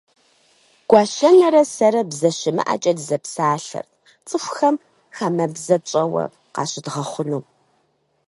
Гуащэнэрэ 0.89 1.61
сэрэ, 1.73 2.01
бзэ 2.09 2.29
щымыӏэкӏэ 2.37 2.91
дызэпсалъэрт, 2.97 3.89
цӏыхухэм 4.27 4.75
хамэбзэ 5.15 5.77
тщӏэуэ 5.85 6.23
къащыдгъэхъуну. 6.53 7.43